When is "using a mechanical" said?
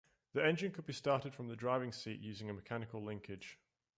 2.21-3.03